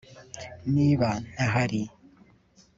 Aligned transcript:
niba 0.75 1.09
ntahari 1.33 1.81